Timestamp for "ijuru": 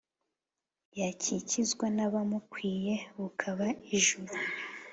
3.95-4.33